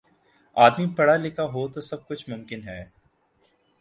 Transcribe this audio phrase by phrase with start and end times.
[0.57, 2.81] آدمی پڑھا لکھا ہو تو سب کچھ ممکن ہے